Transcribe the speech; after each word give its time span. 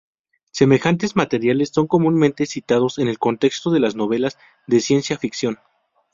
Semejantes 0.49 1.15
materiales 1.15 1.69
son 1.69 1.85
comúnmente 1.85 2.47
citados 2.47 2.97
en 2.97 3.07
el 3.07 3.19
contexto 3.19 3.69
de 3.69 3.79
las 3.81 3.93
novelas 3.95 4.39
de 4.65 4.79
ciencia 4.79 5.15
ficción. 5.15 5.59